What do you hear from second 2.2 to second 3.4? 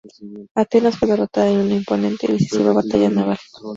y decisiva batalla naval.